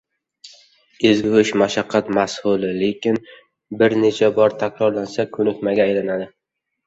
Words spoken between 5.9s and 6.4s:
aylanadi.